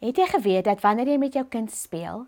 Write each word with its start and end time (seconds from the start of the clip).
Het 0.00 0.16
jy 0.16 0.26
geweet 0.26 0.64
dat 0.64 0.80
wanneer 0.80 1.10
jy 1.12 1.18
met 1.20 1.34
jou 1.36 1.42
kind 1.44 1.68
speel, 1.72 2.22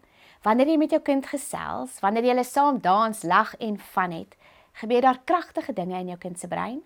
wanneer 0.45 0.69
jy 0.69 0.76
met 0.76 0.90
jou 0.92 1.00
kind 1.00 1.24
gesels, 1.24 1.95
wanneer 2.04 2.26
jy 2.29 2.42
saam 2.45 2.83
dans, 2.84 3.22
lag 3.25 3.54
en 3.56 3.79
van 3.95 4.12
het, 4.12 4.34
gebeur 4.80 5.00
daar 5.00 5.21
kragtige 5.25 5.72
dinge 5.72 5.96
in 5.96 6.11
jou 6.12 6.19
kind 6.21 6.38
se 6.38 6.48
brein? 6.48 6.82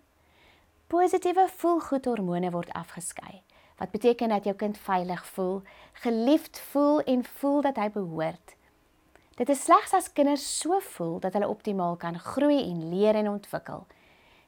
Positiewe 0.86 1.48
voelgoedhormone 1.56 2.52
word 2.54 2.70
afgeskei, 2.70 3.42
wat 3.80 3.90
beteken 3.90 4.30
dat 4.30 4.46
jou 4.46 4.54
kind 4.54 4.78
veilig 4.78 5.24
voel, 5.34 5.58
geliefd 6.04 6.62
voel 6.70 7.02
en 7.02 7.26
voel 7.40 7.60
dat 7.66 7.82
hy 7.82 7.88
behoort. 7.90 8.54
Dit 9.42 9.50
is 9.50 9.66
slegs 9.66 9.90
as 9.92 10.12
kinders 10.14 10.46
so 10.60 10.78
voel 10.94 11.18
dat 11.18 11.34
hulle 11.34 11.50
optimaal 11.50 11.98
kan 11.98 12.14
groei 12.18 12.62
en 12.62 12.86
leer 12.94 13.18
en 13.18 13.32
ontwikkel. 13.34 13.88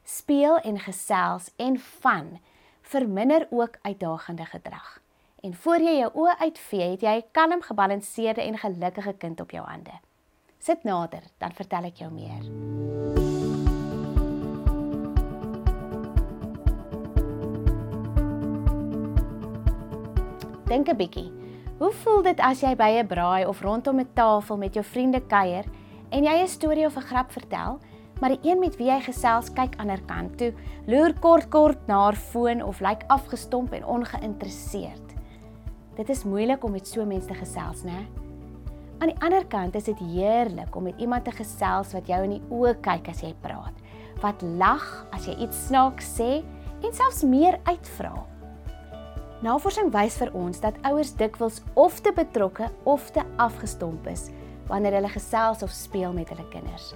Speel 0.06 0.62
en 0.62 0.78
gesels 0.86 1.50
en 1.56 1.82
van 1.98 2.38
verminder 2.94 3.48
ook 3.50 3.82
uitdagende 3.82 4.46
gedrag. 4.54 5.00
En 5.40 5.54
voor 5.54 5.78
jy 5.78 5.92
jou 6.00 6.08
oë 6.18 6.32
uitvee, 6.38 6.86
het 6.90 7.02
jy 7.02 7.14
'n 7.16 7.30
kalm, 7.32 7.62
gebalanseerde 7.62 8.42
en 8.42 8.58
gelukkige 8.58 9.12
kind 9.12 9.40
op 9.40 9.50
jou 9.50 9.66
hande. 9.66 9.94
Sit 10.58 10.82
nader, 10.84 11.22
dan 11.38 11.52
vertel 11.52 11.84
ek 11.84 11.96
jou 11.96 12.10
meer. 12.12 12.42
Dink 20.66 20.88
'n 20.88 20.96
bietjie. 20.96 21.32
Hoe 21.78 21.92
voel 21.92 22.22
dit 22.22 22.40
as 22.40 22.60
jy 22.60 22.74
by 22.74 22.98
'n 22.98 23.06
braai 23.06 23.46
of 23.46 23.60
rondom 23.60 24.00
'n 24.00 24.10
tafel 24.14 24.56
met 24.56 24.74
jou 24.74 24.84
vriende 24.84 25.20
kuier 25.20 25.64
en 26.10 26.24
jy 26.24 26.42
'n 26.42 26.48
storie 26.48 26.86
of 26.86 26.96
'n 26.96 27.08
grap 27.10 27.30
vertel, 27.30 27.78
maar 28.20 28.30
die 28.30 28.50
een 28.50 28.58
met 28.58 28.76
wie 28.76 28.90
jy 28.90 29.00
gesels 29.00 29.52
kyk 29.52 29.78
ander 29.78 30.02
kant 30.02 30.38
toe, 30.38 30.52
loer 30.86 31.14
kort 31.20 31.48
kort 31.48 31.86
na 31.86 32.02
haar 32.02 32.16
foon 32.16 32.62
of 32.62 32.80
lyk 32.80 33.04
afgestomp 33.06 33.72
en 33.72 33.84
ongeïnteresseerd? 33.84 35.07
Dit 35.98 36.12
is 36.14 36.20
moeilik 36.22 36.62
om 36.62 36.76
met 36.76 36.86
so 36.86 37.02
mense 37.02 37.26
te 37.26 37.34
gesels, 37.34 37.80
né? 37.82 38.04
Aan 39.02 39.10
die 39.10 39.18
ander 39.18 39.42
kant 39.50 39.74
is 39.74 39.88
dit 39.88 39.98
heerlik 40.12 40.76
om 40.78 40.84
met 40.86 41.00
iemand 41.02 41.24
te 41.26 41.32
gesels 41.34 41.90
wat 41.94 42.06
jou 42.06 42.20
in 42.22 42.36
die 42.36 42.44
oë 42.54 42.76
kyk 42.86 43.10
as 43.10 43.24
jy 43.24 43.32
praat, 43.42 43.74
wat 44.22 44.44
lag 44.60 44.84
as 45.14 45.26
jy 45.26 45.34
iets 45.42 45.64
snaaks 45.66 46.12
sê 46.20 46.28
en 46.86 46.94
selfs 46.94 47.24
meer 47.26 47.58
uitvra. 47.66 48.12
Navorsing 49.42 49.90
wys 49.94 50.20
vir 50.22 50.30
ons 50.38 50.62
dat 50.62 50.78
ouers 50.86 51.12
dikwels 51.18 51.58
of 51.74 51.98
te 52.06 52.14
betrokke 52.14 52.70
of 52.86 53.10
te 53.14 53.26
afgestomp 53.42 54.06
is 54.10 54.28
wanneer 54.70 55.00
hulle 55.00 55.10
gesels 55.10 55.66
of 55.66 55.74
speel 55.74 56.14
met 56.14 56.30
hulle 56.30 56.46
kinders. 56.54 56.92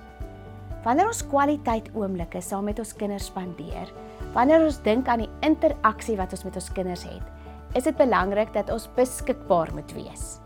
Wanneer 0.86 1.10
ons 1.10 1.26
kwaliteit 1.26 1.90
oomblikke 1.98 2.42
saam 2.42 2.70
met 2.70 2.78
ons 2.78 2.94
kinders 2.94 3.30
spandeer, 3.30 3.90
wanneer 4.34 4.62
ons 4.62 4.82
dink 4.86 5.10
aan 5.10 5.26
die 5.26 5.32
interaksie 5.42 6.18
wat 6.22 6.34
ons 6.34 6.46
met 6.46 6.58
ons 6.58 6.74
kinders 6.74 7.06
het, 7.10 7.38
is 7.74 7.86
dit 7.88 7.96
belangrik 7.96 8.52
dat 8.52 8.70
ons 8.72 8.88
beskikbaar 8.96 9.72
moet 9.74 9.92
wees. 9.96 10.38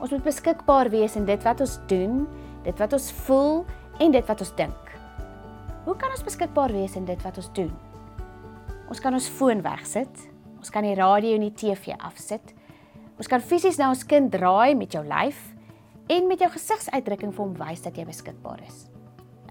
Ons 0.00 0.14
moet 0.14 0.24
beskikbaar 0.24 0.90
wees 0.92 1.16
in 1.18 1.26
dit 1.28 1.42
wat 1.44 1.60
ons 1.60 1.76
doen, 1.90 2.22
dit 2.64 2.78
wat 2.80 2.92
ons 2.96 3.10
voel 3.26 3.64
en 4.00 4.14
dit 4.14 4.26
wat 4.26 4.40
ons 4.40 4.54
dink. 4.56 4.92
Hoe 5.84 5.96
kan 5.96 6.12
ons 6.14 6.24
beskikbaar 6.24 6.72
wees 6.72 6.96
in 6.96 7.06
dit 7.08 7.22
wat 7.26 7.36
ons 7.40 7.50
doen? 7.56 7.72
Ons 8.90 9.00
kan 9.02 9.14
ons 9.14 9.28
foon 9.38 9.62
wegsit. 9.64 10.26
Ons 10.60 10.72
kan 10.72 10.84
die 10.84 10.96
radio 10.98 11.36
en 11.36 11.46
die 11.46 11.54
TV 11.56 11.94
afsit. 11.96 12.54
Ons 13.20 13.28
kan 13.30 13.42
fisies 13.44 13.78
na 13.80 13.90
ons 13.92 14.04
kind 14.08 14.30
draai 14.32 14.74
met 14.76 14.92
jou 14.96 15.02
lyf 15.06 15.38
en 16.10 16.26
met 16.28 16.40
jou 16.40 16.50
gesigsuitdrukking 16.52 17.32
vir 17.36 17.44
hom 17.44 17.54
wys 17.58 17.84
dat 17.84 17.96
jy 17.96 18.06
beskikbaar 18.08 18.62
is. 18.66 18.86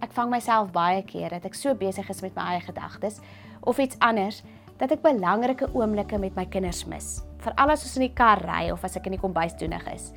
Ek 0.04 0.14
vang 0.16 0.32
myself 0.32 0.72
baie 0.76 1.02
keer 1.08 1.34
dat 1.36 1.46
ek 1.48 1.58
so 1.58 1.76
besig 1.78 2.08
is 2.12 2.22
met 2.24 2.36
my 2.38 2.54
eie 2.54 2.64
gedagtes 2.66 3.20
of 3.68 3.80
iets 3.80 4.00
anders 4.06 4.42
dat 4.80 4.94
ek 4.96 5.04
belangrike 5.04 5.68
oomblikke 5.76 6.18
met 6.22 6.36
my 6.40 6.46
kinders 6.48 6.86
mis, 6.88 7.20
veral 7.44 7.76
as 7.76 7.84
ons 7.84 7.98
in 8.00 8.08
die 8.08 8.16
kar 8.16 8.40
ry 8.48 8.70
of 8.72 8.84
as 8.88 8.96
ek 8.96 9.10
in 9.10 9.18
die 9.18 9.22
kombuis 9.22 9.58
doenig 9.60 9.84
is. 9.92 10.12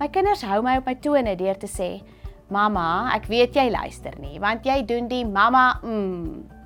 My 0.00 0.10
kinders 0.12 0.42
hou 0.44 0.60
my 0.64 0.76
op 0.80 0.88
my 0.90 0.96
tone 1.00 1.36
deur 1.38 1.56
te 1.56 1.70
sê: 1.70 2.02
"Mamma, 2.50 3.14
ek 3.14 3.30
weet 3.30 3.54
jy 3.54 3.70
luister 3.70 4.12
nie, 4.20 4.38
want 4.38 4.66
jy 4.66 4.82
doen 4.82 5.08
die 5.08 5.24
mamma 5.24 5.78
mm." 5.82 6.56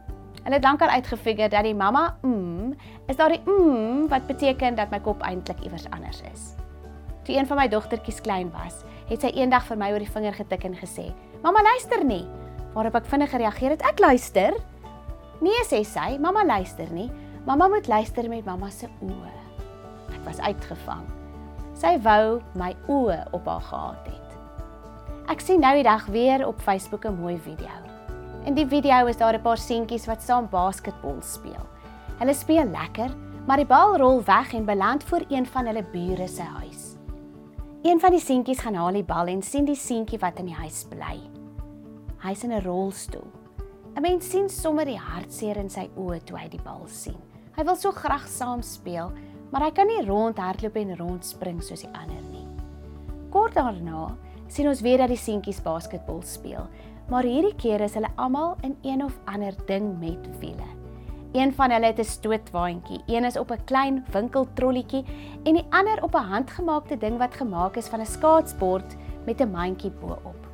Hulle 0.41 0.56
het 0.56 0.64
lankal 0.64 0.88
uitgefigure 0.88 1.48
dat 1.53 1.64
die 1.64 1.76
mamma 1.76 2.16
mm 2.22 2.72
is 3.06 3.16
daardie 3.16 3.42
mm 3.44 4.09
wat 4.09 4.26
beteken 4.26 4.75
dat 4.75 4.91
my 4.91 5.00
kop 5.00 5.22
eintlik 5.22 5.60
iewers 5.60 5.86
anders 5.91 6.22
is. 6.32 6.54
Toe 7.25 7.36
een 7.36 7.47
van 7.47 7.56
my 7.56 7.69
dogtertjies 7.69 8.20
klein 8.20 8.50
was, 8.50 8.84
het 9.10 9.20
sy 9.20 9.28
eendag 9.36 9.66
vir 9.69 9.76
my 9.76 9.91
oor 9.92 10.00
die 10.00 10.10
vinger 10.10 10.32
getik 10.32 10.64
en 10.64 10.75
gesê: 10.75 11.12
"Mamma 11.42 11.62
luister 11.62 12.04
nie." 12.04 12.26
Waarop 12.75 12.94
ek 12.94 13.06
vinnig 13.06 13.30
gereageer 13.30 13.70
het: 13.70 13.82
"Ek 13.82 13.98
luister." 13.98 14.56
Nee 15.40 15.64
sê 15.64 15.80
sy, 15.88 16.18
mamma 16.20 16.44
luister 16.44 16.90
nie. 16.92 17.10
Mamma 17.46 17.68
moet 17.68 17.86
luister 17.88 18.28
met 18.28 18.44
mamma 18.44 18.68
se 18.70 18.88
oë. 19.00 19.30
Ek 20.12 20.24
was 20.26 20.40
uitgevang. 20.44 21.06
Sy 21.80 21.94
wou 22.04 22.40
my 22.60 22.74
oë 22.92 23.22
op 23.32 23.48
haar 23.48 23.64
gehad 23.64 24.10
het. 24.10 24.34
Ek 25.32 25.40
sien 25.40 25.62
nou 25.64 25.72
die 25.78 25.86
dag 25.86 26.04
weer 26.12 26.44
op 26.46 26.60
Facebook 26.60 27.06
'n 27.06 27.16
mooi 27.20 27.38
video. 27.38 27.72
In 28.44 28.54
die 28.54 28.66
video 28.66 29.06
is 29.06 29.16
daar 29.16 29.34
'n 29.34 29.42
paar 29.42 29.56
seentjies 29.58 30.06
wat 30.06 30.22
saam 30.22 30.48
basketbal 30.50 31.22
speel. 31.22 31.66
Hulle 32.18 32.34
speel 32.34 32.64
lekker, 32.64 33.10
maar 33.46 33.56
die 33.56 33.66
bal 33.66 33.96
rol 33.96 34.22
weg 34.24 34.52
en 34.52 34.64
beland 34.64 35.04
voor 35.04 35.24
een 35.28 35.46
van 35.46 35.66
hulle 35.66 35.84
bure 35.92 36.28
se 36.28 36.42
huis. 36.42 36.96
Een 37.82 38.00
van 38.00 38.10
die 38.10 38.20
seentjies 38.20 38.60
gaan 38.60 38.74
haal 38.74 38.92
die 38.92 39.04
bal 39.04 39.26
en 39.26 39.42
sien 39.42 39.64
die 39.64 39.74
seentjie 39.74 40.18
wat 40.18 40.38
in 40.38 40.46
die 40.46 40.54
huis 40.54 40.84
bly. 40.88 41.20
Hy's 42.18 42.44
in 42.44 42.52
'n 42.52 42.62
rolstoel. 42.62 43.39
'n 43.96 44.02
Mens 44.02 44.30
sien 44.30 44.48
sommer 44.48 44.84
die 44.84 44.98
hartseer 44.98 45.56
in 45.56 45.68
sy 45.68 45.88
oë 45.96 46.20
toe 46.24 46.38
hy 46.38 46.48
die 46.48 46.62
bal 46.62 46.86
sien. 46.86 47.18
Hy 47.56 47.64
wil 47.64 47.76
so 47.76 47.90
graag 47.90 48.28
saam 48.28 48.62
speel, 48.62 49.10
maar 49.50 49.62
hy 49.62 49.70
kan 49.74 49.86
nie 49.86 50.06
rondhardloop 50.06 50.76
en 50.76 50.96
rondspring 50.96 51.62
soos 51.62 51.82
die 51.82 51.90
ander 51.92 52.22
nie. 52.30 52.46
Kort 53.30 53.54
daarna 53.54 54.16
sien 54.48 54.68
ons 54.68 54.80
weer 54.80 54.98
dat 54.98 55.08
die 55.08 55.18
seentjies 55.18 55.62
basketbal 55.62 56.22
speel, 56.22 56.68
maar 57.10 57.26
hierdie 57.26 57.56
keer 57.58 57.80
is 57.80 57.94
hulle 57.98 58.10
almal 58.16 58.56
in 58.62 58.76
een 58.82 59.02
of 59.04 59.18
ander 59.26 59.54
ding 59.66 59.98
met 59.98 60.28
wiele. 60.40 60.68
Een 61.32 61.52
van 61.54 61.70
hulle 61.70 61.86
het 61.86 61.98
'n 61.98 62.04
stootwaandjie, 62.04 63.02
een 63.06 63.24
is 63.24 63.38
op 63.38 63.50
'n 63.50 63.64
klein 63.64 64.04
winkeltrolletjie 64.12 65.04
en 65.44 65.54
die 65.54 65.66
ander 65.70 66.02
op 66.02 66.14
'n 66.14 66.30
handgemaakte 66.30 66.96
ding 66.98 67.18
wat 67.18 67.34
gemaak 67.34 67.76
is 67.76 67.88
van 67.88 68.00
'n 68.00 68.06
skaatsbord 68.06 68.96
met 69.26 69.40
'n 69.40 69.50
mandjie 69.50 69.90
bo-op. 69.90 70.46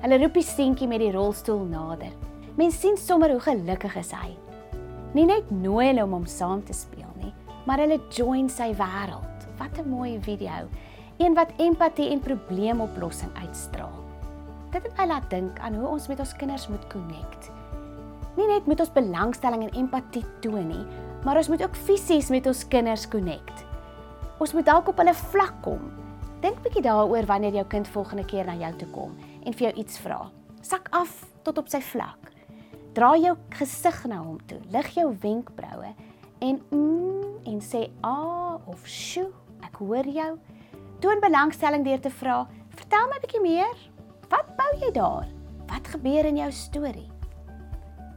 Hulle 0.00 0.18
roep 0.18 0.34
die 0.34 0.42
seentjie 0.42 0.88
met 0.88 0.98
die 0.98 1.12
rolstoel 1.12 1.64
nader. 1.64 2.12
Mens 2.54 2.76
sien 2.78 2.94
sommer 2.96 3.32
hoe 3.34 3.40
gelukkig 3.42 3.96
is 3.98 4.12
hy. 4.14 4.28
Nie 5.14 5.24
net 5.26 5.48
nooi 5.50 5.88
hulle 5.88 6.04
om 6.06 6.12
hom 6.14 6.26
saam 6.30 6.60
te 6.62 6.74
speel 6.76 7.10
nie, 7.18 7.32
maar 7.66 7.80
hulle 7.82 7.98
join 8.14 8.46
sy 8.46 8.68
wêreld. 8.78 9.46
Wat 9.58 9.78
'n 9.78 9.90
mooi 9.90 10.20
video. 10.22 10.68
Een 11.18 11.34
wat 11.34 11.50
empatie 11.58 12.10
en 12.10 12.20
probleemoplossing 12.20 13.30
uitstraal. 13.42 13.98
Dit 14.70 14.82
het 14.82 14.96
my 14.96 15.06
laat 15.06 15.30
dink 15.30 15.58
aan 15.58 15.74
hoe 15.74 15.88
ons 15.88 16.06
met 16.08 16.18
ons 16.18 16.36
kinders 16.36 16.68
moet 16.68 16.86
connect. 16.86 17.50
Nie 18.36 18.46
net 18.46 18.66
met 18.66 18.80
ons 18.80 18.92
belangstelling 18.92 19.62
en 19.62 19.74
empatie 19.74 20.24
toon 20.40 20.68
nie, 20.68 20.86
maar 21.24 21.36
ons 21.36 21.48
moet 21.48 21.62
ook 21.62 21.76
fisies 21.76 22.30
met 22.30 22.46
ons 22.46 22.68
kinders 22.68 23.08
connect. 23.08 23.64
Ons 24.38 24.52
moet 24.52 24.66
dalk 24.66 24.88
op 24.88 24.98
hulle 24.98 25.14
vlak 25.14 25.54
kom. 25.62 25.80
Dink 26.40 26.62
bietjie 26.62 26.82
daaroor 26.82 27.26
wanneer 27.26 27.52
jou 27.52 27.66
kind 27.66 27.88
volgende 27.88 28.24
keer 28.24 28.44
na 28.46 28.54
jou 28.54 28.72
toe 28.76 28.88
kom 28.88 29.16
en 29.44 29.52
vir 29.52 29.66
jou 29.68 29.74
iets 29.74 29.98
vra. 29.98 30.30
Sak 30.60 30.88
af 30.90 31.26
tot 31.42 31.58
op 31.58 31.68
sy 31.68 31.80
vlak. 31.80 32.23
Draai 32.94 33.24
jou 33.24 33.34
gesig 33.58 34.04
na 34.06 34.20
hom 34.22 34.36
toe. 34.46 34.60
Lig 34.70 34.92
jou 34.94 35.08
wenkbroue 35.22 35.94
en 36.44 36.60
mm 36.70 37.22
en 37.44 37.58
sê 37.60 37.88
a 38.00 38.08
ah, 38.08 38.68
of 38.70 38.86
sjo, 38.88 39.26
ek 39.66 39.76
hoor 39.82 40.06
jou. 40.08 40.30
Toon 41.02 41.20
belangstelling 41.20 41.82
deur 41.84 42.00
te 42.00 42.10
vra, 42.10 42.46
"Vertel 42.70 43.08
my 43.08 43.16
'n 43.16 43.24
bietjie 43.24 43.42
meer. 43.42 43.76
Wat 44.30 44.56
bou 44.56 44.70
jy 44.80 44.92
daar? 44.92 45.26
Wat 45.68 45.88
gebeur 45.88 46.24
in 46.24 46.36
jou 46.36 46.50
storie?" 46.50 47.10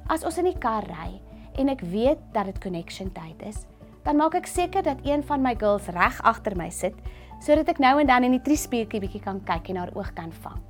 As 0.10 0.24
ons 0.24 0.38
in 0.38 0.46
die 0.46 0.60
kar 0.60 0.84
ry 0.84 1.22
en 1.56 1.70
ek 1.70 1.82
weet 1.82 2.20
dat 2.32 2.46
dit 2.46 2.60
connection 2.60 3.12
tyd 3.12 3.42
is, 3.42 3.66
dan 4.04 4.18
maak 4.18 4.36
ek 4.36 4.46
seker 4.46 4.84
dat 4.84 5.04
een 5.04 5.24
van 5.24 5.42
my 5.42 5.56
girls 5.56 5.88
reg 5.88 6.22
agter 6.22 6.56
my 6.56 6.70
sit 6.70 6.94
sodat 7.42 7.70
ek 7.70 7.80
nou 7.80 8.00
en 8.00 8.08
dan 8.08 8.24
in 8.24 8.32
die 8.32 8.42
triespieeltjie 8.42 9.00
bietjie 9.00 9.22
kan 9.22 9.44
kyk 9.44 9.70
en 9.70 9.76
haar 9.76 9.92
oog 9.96 10.14
kan 10.14 10.32
vang. 10.32 10.62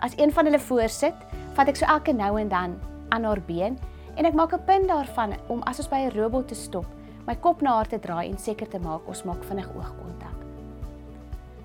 As 0.00 0.14
een 0.18 0.32
van 0.32 0.44
hulle 0.44 0.58
voor 0.58 0.88
sit, 0.88 1.14
vat 1.54 1.68
ek 1.68 1.76
so 1.76 1.86
elke 1.86 2.12
nou 2.12 2.40
en 2.40 2.48
dan 2.48 2.76
aan 3.14 3.24
haar 3.24 3.40
been 3.46 3.78
en 4.14 4.26
ek 4.26 4.34
maak 4.34 4.52
'n 4.52 4.64
punt 4.66 4.88
daarvan 4.88 5.34
om 5.48 5.62
as 5.62 5.78
ons 5.78 5.88
by 5.88 6.00
'n 6.04 6.16
robot 6.18 6.48
te 6.48 6.54
stop, 6.54 6.86
my 7.26 7.34
kop 7.34 7.62
na 7.62 7.76
haar 7.76 7.88
te 7.88 7.98
draai 7.98 8.30
en 8.30 8.38
seker 8.38 8.68
te 8.68 8.78
maak 8.78 9.08
ons 9.08 9.24
maak 9.24 9.44
vinnig 9.44 9.68
oogkontak. 9.76 10.36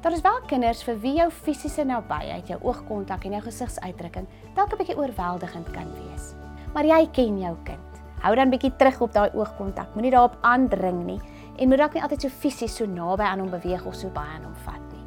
Daar 0.01 0.12
is 0.12 0.22
wel 0.22 0.40
kinders 0.48 0.84
vir 0.84 1.00
wie 1.00 1.16
jou 1.18 1.30
fisiese 1.31 1.84
nabyheid, 1.84 2.48
jou 2.48 2.60
oogkontak 2.63 3.25
en 3.25 3.31
jou 3.31 3.42
gesigsuitdrukking 3.42 4.28
dalk 4.56 4.72
'n 4.72 4.78
bietjie 4.78 4.98
oorweldigend 4.98 5.72
kan 5.72 5.90
wees. 5.94 6.34
Maar 6.74 6.86
jy 6.86 7.10
ken 7.12 7.40
jou 7.40 7.56
kind. 7.63 7.90
Hou 8.22 8.36
dan 8.36 8.50
bietjie 8.50 8.75
terug 8.75 9.01
op 9.01 9.13
daai 9.13 9.30
oogkontak. 9.34 9.94
Moenie 9.96 10.12
daarop 10.12 10.38
aandring 10.42 11.06
nie 11.06 11.19
en 11.57 11.69
moet 11.69 11.78
dalk 11.78 11.94
nie 11.94 12.04
altyd 12.04 12.22
so 12.22 12.30
fisies 12.30 12.75
so 12.75 12.86
naby 12.86 13.24
aan 13.24 13.40
hom 13.40 13.50
beweeg 13.50 13.86
of 13.86 13.96
so 13.96 14.10
baie 14.10 14.30
aan 14.36 14.44
hom 14.44 14.56
vat 14.66 14.92
nie. 14.92 15.06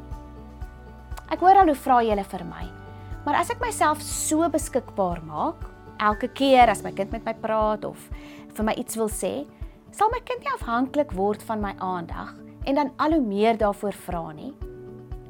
Ek 1.31 1.39
hoor 1.39 1.55
al 1.55 1.65
hoe 1.65 1.75
vra 1.75 2.01
julle 2.03 2.23
vir 2.23 2.45
my. 2.45 2.69
Maar 3.25 3.35
as 3.35 3.49
ek 3.49 3.61
myself 3.61 4.01
so 4.01 4.49
beskikbaar 4.49 5.21
maak, 5.25 5.72
elke 6.03 6.29
keer 6.35 6.69
as 6.69 6.83
my 6.83 6.91
kind 6.91 7.11
met 7.11 7.25
my 7.25 7.33
praat 7.33 7.85
of 7.87 8.09
vir 8.53 8.67
my 8.67 8.75
iets 8.79 8.97
wil 8.99 9.09
sê, 9.09 9.45
sal 9.91 10.11
my 10.13 10.19
kind 10.27 10.43
nie 10.43 10.53
afhanklik 10.55 11.13
word 11.17 11.43
van 11.47 11.61
my 11.63 11.73
aandag 11.79 12.35
en 12.67 12.79
dan 12.79 12.91
al 12.97 13.17
hoe 13.17 13.23
meer 13.23 13.57
daarvoor 13.59 13.95
vra 14.05 14.31
nie? 14.31 14.53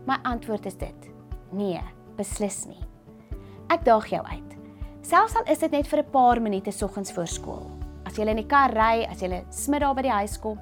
My 0.08 0.20
antwoord 0.28 0.66
is 0.66 0.78
dit: 0.78 1.10
nee, 1.52 1.82
beslis 2.18 2.66
nie. 2.68 2.82
Ek 3.72 3.86
daag 3.86 4.10
jou 4.12 4.22
uit. 4.26 4.50
Selfs 5.04 5.36
al 5.36 5.48
is 5.52 5.60
dit 5.60 5.72
net 5.72 5.88
vir 5.88 6.00
'n 6.00 6.12
paar 6.12 6.42
minute 6.42 6.72
soggens 6.72 7.12
voor 7.12 7.28
skool. 7.28 7.72
As 8.06 8.16
jy 8.16 8.28
in 8.28 8.38
die 8.38 8.48
kar 8.48 8.72
ry, 8.72 9.06
as 9.10 9.22
jy 9.22 9.44
smid 9.50 9.82
daar 9.82 9.96
by 9.96 10.02
die 10.02 10.18
huis 10.20 10.38
kom 10.40 10.60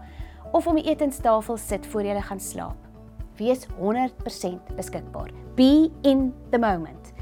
of 0.54 0.68
om 0.68 0.76
die 0.76 0.90
etenstafel 0.90 1.58
sit 1.58 1.86
voor 1.86 2.04
jy 2.04 2.22
gaan 2.22 2.40
slaap. 2.40 2.78
Wees 3.38 3.68
100% 3.80 4.76
beskikbaar. 4.76 5.32
Be 5.56 5.92
in 6.04 6.34
the 6.52 6.60
moment. 6.60 7.14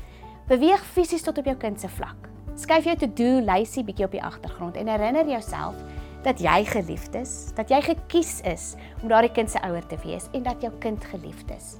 Beweeg 0.47 0.81
fisies 0.81 1.21
tot 1.21 1.37
op 1.37 1.45
jou 1.45 1.55
kind 1.55 1.79
se 1.79 1.87
vlak. 1.87 2.28
Skryf 2.59 2.89
jou 2.89 2.95
to-do 2.99 3.39
lysie 3.47 3.85
bietjie 3.87 4.03
op 4.03 4.11
die 4.11 4.23
agtergrond 4.23 4.75
en 4.75 4.89
herinner 4.91 5.27
jouself 5.31 5.77
dat 6.25 6.41
jy 6.43 6.57
geliefd 6.67 7.13
is, 7.15 7.53
dat 7.55 7.69
jy 7.71 7.79
gekies 7.85 8.41
is 8.49 8.73
om 8.99 9.07
daardie 9.07 9.31
kind 9.31 9.51
se 9.51 9.61
ouer 9.63 9.85
te 9.87 9.95
wees 10.03 10.27
en 10.35 10.43
dat 10.43 10.59
jou 10.65 10.71
kind 10.83 11.05
geliefd 11.13 11.53
is. 11.55 11.77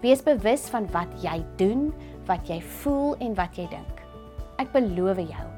Wees 0.00 0.22
bewus 0.24 0.64
van 0.72 0.88
wat 0.94 1.12
jy 1.20 1.36
doen, 1.60 1.90
wat 2.30 2.48
jy 2.48 2.62
voel 2.80 3.12
en 3.20 3.36
wat 3.36 3.60
jy 3.60 3.66
dink. 3.68 4.00
Ek 4.62 4.72
beloof 4.72 5.20
jou, 5.20 5.48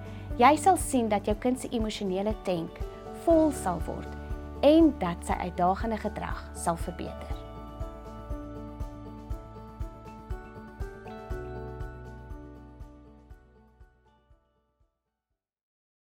jy 0.42 0.52
sal 0.58 0.80
sien 0.80 1.06
dat 1.12 1.30
jou 1.30 1.36
kind 1.38 1.62
se 1.62 1.70
emosionele 1.70 2.34
tank 2.42 2.82
vol 3.22 3.54
sal 3.54 3.78
word 3.86 4.10
en 4.66 4.90
dat 4.98 5.22
sy 5.26 5.38
uitdagende 5.46 6.02
gedrag 6.02 6.42
sal 6.58 6.82
verbeter. 6.82 7.41